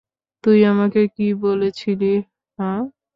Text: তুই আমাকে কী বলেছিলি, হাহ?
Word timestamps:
তুই 0.43 0.59
আমাকে 0.65 1.01
কী 1.15 1.27
বলেছিলি, 1.41 2.11
হাহ? 2.59 2.79